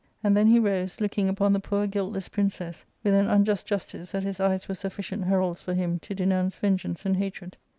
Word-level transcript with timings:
'* 0.13 0.23
And 0.23 0.35
then 0.35 0.47
he 0.47 0.57
rose, 0.57 0.99
look 0.99 1.19
ing 1.19 1.29
upon 1.29 1.53
the 1.53 1.59
poor 1.59 1.85
guiltless 1.85 2.27
princess 2.27 2.85
with 3.03 3.13
an 3.13 3.27
unjust 3.29 3.67
justice 3.67 4.13
that 4.13 4.23
his 4.23 4.39
eyes 4.39 4.67
were 4.67 4.73
sufficient 4.73 5.25
heralds 5.25 5.61
for 5.61 5.75
him 5.75 5.99
to 5.99 6.15
denounce 6.15 6.55
vengeance 6.55 7.05
and 7.05 7.17
hatred. 7.17 7.55